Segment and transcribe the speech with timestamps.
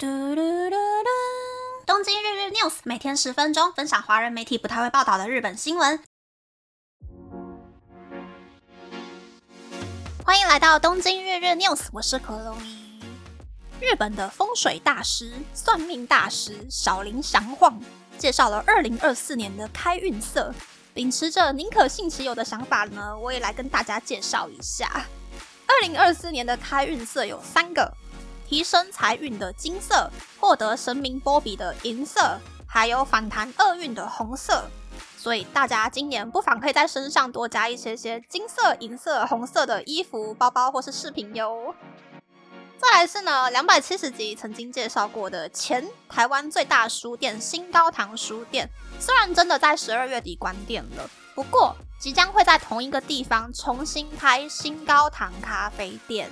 [0.00, 1.08] 嘟嘟嘟嘟！
[1.84, 6.00] 东京日日 news 每天十分钟，分享华人媒体不太会报道的日本新闻。
[10.24, 13.00] 欢迎来到东京日日 news，我是可露咪。
[13.80, 17.82] 日本的风水大师、算命大师小林祥晃
[18.16, 20.54] 介绍了二零二四年的开运色，
[20.94, 25.06] 秉持着宁可信其有的想法呢，我也来跟大家介绍一下。
[25.66, 27.92] 二零二四年的开运色有三个。
[28.48, 30.10] 提升财运的金色，
[30.40, 34.64] 获得神明波比的银色，还有反弹厄运的红色。
[35.18, 41.74] 所以大家今年不妨可以在身上多加一些些金色、银色、红色的衣服、包包或是饰品哟。
[42.78, 56.30] 再来是呢，两百七十集曾经介绍过的前台湾最大书店新高堂书店，虽然真的在十二月底关店了，不过即将会在同一个地方重新开新高堂咖啡店。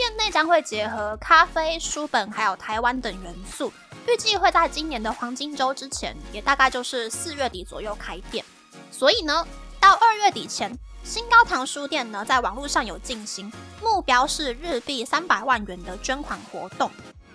[0.00, 3.70] 店内将会结合咖啡、书本还有台湾等元素，
[4.08, 8.42] 预计会在今年的黄金周之前，也大概就是四月底左右开店。
[8.90, 9.46] 所以呢，
[9.78, 10.74] 到二月底前，
[11.04, 13.52] 新高堂书店呢在网络上有进行
[13.82, 16.90] 目标是日币三百万元的捐款活动。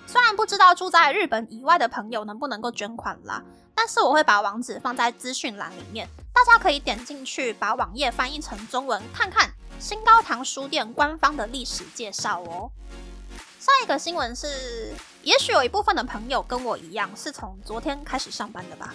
[0.08, 3.44] 虽然不知道住在日本以外的朋友能不能够捐款啦，
[3.76, 9.52] 但是我会把网址放在资讯栏里面，大家可以点进去把网页翻译成中文看看。
[9.80, 12.72] 新高堂书店官方的历史介绍哦。
[13.60, 18.94] 下一个新闻是，也许有一部分的朋友跟我一样，是从昨天开始上班的吧。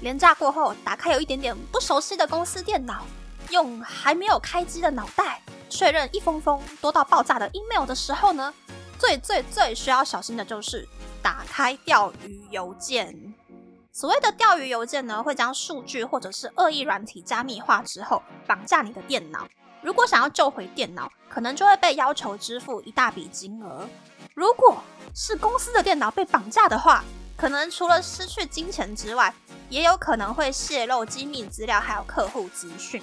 [0.00, 3.04] 连假过后，打开有一点点不熟悉的公司电脑，
[3.50, 8.52] 用还没有开机的脑袋确认一封封多到爆炸的 email 的时候呢，
[8.98, 10.88] 最最最需要小心的就是
[11.22, 13.34] 打开钓鱼邮件。
[13.92, 19.46] 所谓的钓鱼邮件呢，会将数据或者是恶意软体加密化之后，绑架你的电脑。
[19.84, 23.86] 如果想要救回电脑，可能就会被要求支付一大笔金额。
[24.32, 24.82] 如果
[25.14, 27.04] 是公司的电脑被绑架的话，
[27.36, 29.34] 可能除了失去金钱之外，
[29.68, 33.02] 也有可能会泄露机密资料，还有客户资讯。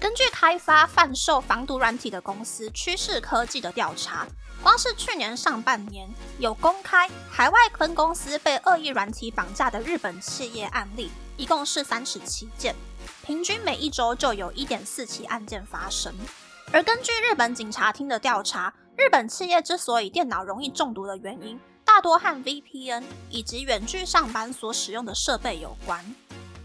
[0.00, 4.26] 根据开发贩售防毒软体的公司趋势科技的调查，
[4.62, 12.74] 光是去年上半年有公开海外分公司被恶意软体绑架的日本企业案例，一共是三十七件。
[13.24, 16.12] 平均每一周就有一点四起案件发生，
[16.70, 26.04] 而根据日本警察厅的调查，日本企业之所以电脑容易中毒的原因，大多和 VPN 以及远距上班所使用的设备有关。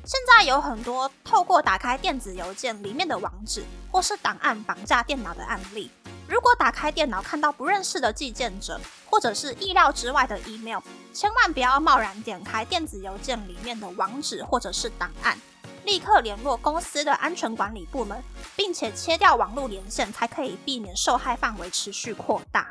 [0.04, 5.90] 现在有很多透过打开电子邮件里面的网址或是档案绑架电脑的案例。
[6.28, 10.82] 如果打开电脑看到不认识的寄件者，或者是意料之外的 email，
[11.14, 15.40] 千万不要贸然点开电子邮件里面的网址或者是档案。
[15.90, 18.24] 立刻联络公司的安全管理部门，
[18.56, 22.68] 并且切掉网络连线，才可以避免受害范围持续扩大。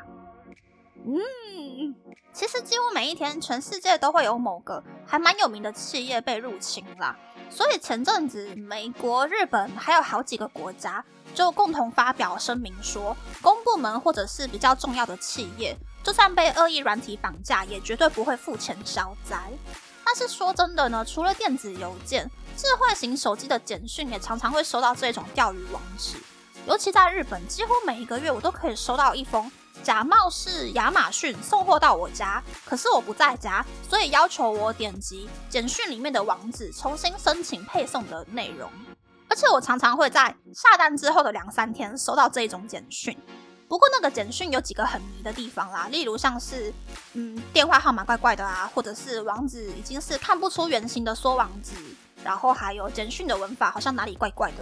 [1.05, 1.93] 嗯，
[2.31, 7.13] 其实几乎每一天，全世界都会有某个还蛮有名的企业被入侵啦。
[7.49, 11.03] 所以前阵子，美国、日本还有好几个国家
[11.35, 15.75] 就共同发表声明说，公部门或者是比较重要的企业，
[16.05, 19.37] 就算被恶意软体绑架，也绝对不会付钱消灾。
[20.11, 22.27] 但是说真的呢，除了电子邮件。
[22.57, 26.17] 智慧型手机的简讯也常常会收到这种钓鱼网址，
[26.67, 29.49] 尤其在日本，几乎每一个月我都可以收到一封
[29.81, 38.69] 假冒是亚马逊送货到我家，可是我不在家，所以要求我点击简讯里面的网址重新申请配送的内容。
[39.29, 43.17] 而且我常常会在下单之后的两三天收到这种简讯。
[43.69, 46.73] 不过那个简讯有几个很迷的地方啦，例如像是
[47.13, 51.75] 嗯电话号码怪怪的啊，或者是网址已经是看不出原型的缩网址。
[52.21, 54.57] 然后还有简讯的文法好像哪里怪怪的，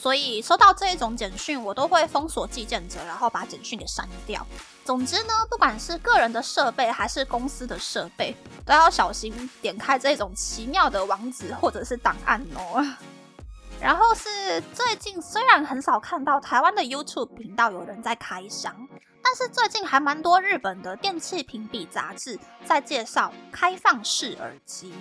[0.00, 4.46] 所以收到这一种简讯，我都会封锁寄件者，然后把简讯给删掉。
[4.84, 12.86] 总之呢，不管是个人的设备还是公司的设备，都要小心点开这种奇妙的网址或者是档案哦。
[13.82, 18.72] 然后是最近虽然很少看到台湾的 YouTube 频道有人在开箱，
[19.20, 24.94] 但是最近还蛮多日本的电器评比杂志在介绍开放式耳机。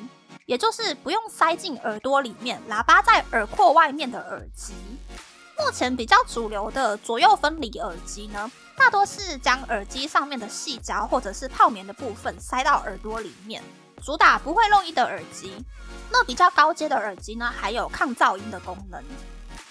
[0.47, 4.73] 也就是不用塞进耳朵里面，喇叭在耳廓外面的耳机。
[5.59, 13.61] 目前比较主流的左右分离耳机呢，大多是将耳机上面的细胶或者是泡棉的部分塞到耳朵里面，
[14.03, 15.63] 主打不会漏音的耳机。
[16.11, 18.99] 那比较高阶的耳机呢，还有抗噪音的功能。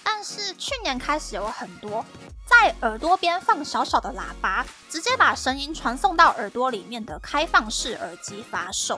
[0.01, 2.05] 但是去年开始有很多
[2.45, 8.97] 在耳朵边放小小的喇叭，直接把声音传送到耳朵里面的开放式耳机发售。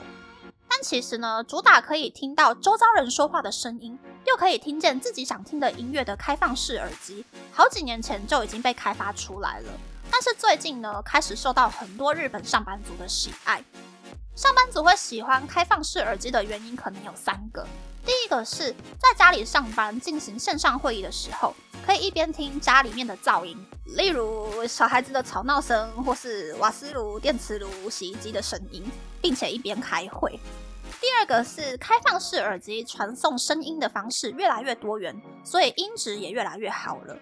[0.68, 9.70] 但其实呢，主打可以听到周遭人说话的声音，又可以听见自己想听的音乐的开放式耳机，好几年前就已经被开发出来了。
[10.10, 13.62] 但是最近呢，开始受到很多日本上班族的喜爱。
[14.34, 17.66] 上班族会喜欢开放式耳机的原因可能有三个。
[18.04, 21.54] 第一个是在家里上班进行线上会议的时候，
[21.86, 23.56] 可以一边听家里面的噪音，
[23.96, 28.84] 例如小孩子的吵闹声，或是瓦斯炉、电磁炉、洗衣机的声音，
[29.22, 30.38] 并且一边开会。
[31.04, 35.14] 第二个是开放式耳机传送声音的方式越来越多元，
[35.44, 37.14] 所以音质也越来越好了。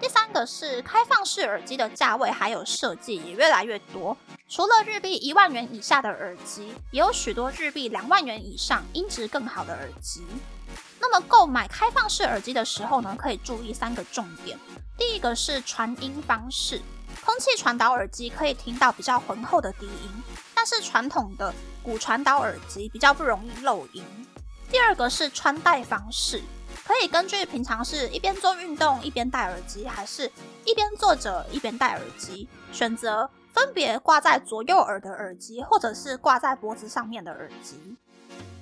[0.00, 4.16] 第三个是开放式耳机的价位还有设计也越来越多，
[4.48, 10.24] 除了日币一万元以下的耳机，也有许多日币两万元以上音质更好的耳机。
[10.98, 14.58] 那么购买开放式耳机的时候呢，可以注意三个重点。
[14.96, 16.80] 第一个是传音方式，
[17.22, 20.22] 空气传导耳机可以听到比较浑厚的低音，
[20.68, 24.04] 是传统的骨传导耳机比较不容易漏音。
[24.70, 26.42] 第二个是穿戴方式。
[26.84, 30.30] 可以根据平常是一边做运动一边戴耳机，还是
[30.64, 37.96] 一边坐着一边戴耳机，选择分别挂在左右耳的耳机，或者是挂在脖子上面的耳机。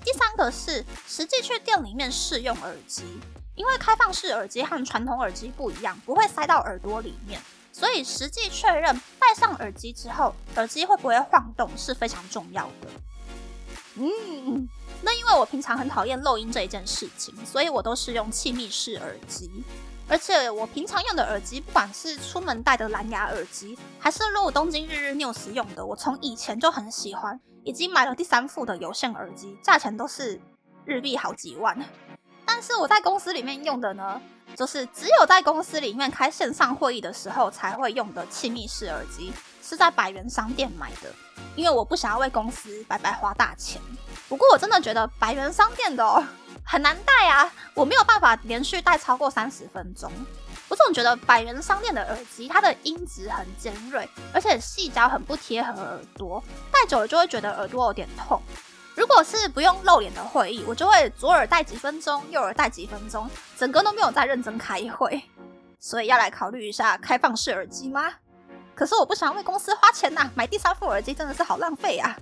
[0.05, 3.05] 第三个是实际去店里面试用耳机，
[3.57, 7.41] 因为开放式耳机和传统耳机不一样，不会塞到耳朵里面，
[7.77, 12.89] 所以实际确认戴上耳机之后，耳机会不会晃动是非常重要的。
[13.97, 14.67] 嗯。
[15.03, 19.51] 那因为我平常很讨厌漏音这一件事情，所以我都是用气密式耳机。
[20.09, 30.41] 而且我平常用的耳机，不管是出门戴的蓝牙耳机，还是录东京日日 news 用的，我从以前就很喜欢，已经买了第三副的有线耳机，价钱都是
[30.87, 31.79] 日币好几万。
[32.47, 34.19] 但是我在公司里面用的呢，
[34.55, 39.33] 就是只有在公司里面开线上会议的时候才会用的气密式耳机，
[39.63, 41.13] 是在百元商店买的，
[41.55, 43.81] 因为我不想要为公司白白花大钱。
[44.29, 46.23] 不过我真的觉得百元商店的哦
[46.65, 50.11] 很难戴啊，我没有办法连续戴超过三十分钟。
[50.69, 58.43] 我总觉得百元商店的耳机，它的音质很尖锐，而且细胶很不贴合耳朵，戴久了就会觉得耳朵有点痛。
[58.97, 65.23] 如果是不用露脸的会议，我就会左耳戴几分钟，右耳戴几分钟，整个都没有在认真开会。
[65.79, 68.11] 所以要来考虑一下开放式耳机吗？
[68.75, 72.17] 可是我不想为公司花钱呐，买第三副耳机真的是好浪费啊。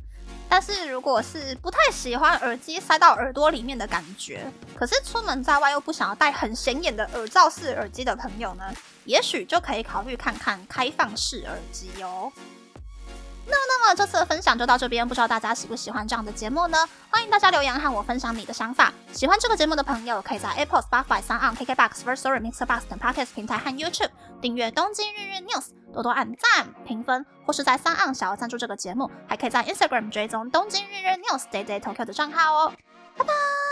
[0.49, 4.45] 但是如果是不太喜欢耳机塞到耳朵里面的感觉，
[4.77, 8.65] 可是出门在外又不想要戴很显眼的耳罩式耳机的朋友呢，
[9.05, 12.33] 也许就可以考虑看看开放式耳机哦。
[13.47, 16.79] 那么，那么这次的分享就到这边，不知道大家喜不喜欢这样的节目呢？
[17.11, 18.93] 欢迎大家留言和我分享你的想法。
[19.13, 24.11] 喜欢这个节目的朋友，可以在 Apple、Spotify、s o n KKBox、First Story、Mixer Box 等 Podcast 平台和 YouTube
[24.41, 32.73] 订阅《东京日日 News》，多多按赞、评分，或是在三岸想要赞助这个节目，还可以在 Instagram 追踪《东京日日 News》Day Day Tokyo 的账号哦。
[33.17, 33.64] 拜拜。